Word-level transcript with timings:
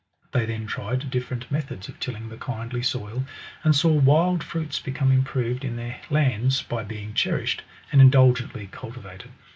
They 0.31 0.47
then 0.47 0.65
tried 0.65 1.11
different 1.11 1.51
methods 1.51 1.87
of 1.87 1.99
tilling 1.99 2.29
the 2.29 2.35
kindly 2.37 2.81
soil, 2.81 3.23
and 3.63 3.75
saw 3.75 3.91
wild 3.93 4.43
fruits 4.43 4.79
become 4.79 5.11
improved 5.11 5.63
in 5.63 5.75
their 5.75 5.99
lands 6.09 6.63
by 6.63 6.83
being 6.85 7.13
cherished 7.13 7.61
and 7.91 8.01
indulgently 8.01 8.65
cultivated. 8.71 9.29